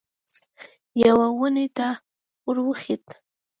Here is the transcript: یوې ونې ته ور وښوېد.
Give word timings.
یوې 1.03 1.27
ونې 1.39 1.65
ته 1.77 1.87
ور 2.45 2.57
وښوېد. 2.65 3.03